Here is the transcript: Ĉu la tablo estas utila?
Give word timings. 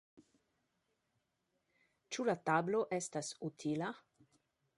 Ĉu 2.17 2.27
la 2.31 2.35
tablo 2.49 2.83
estas 3.01 3.31
utila? 3.51 3.93